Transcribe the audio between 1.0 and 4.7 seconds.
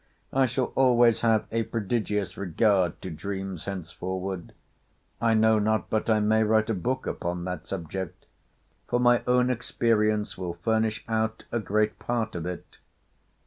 have a prodigious regard to dreams henceforward.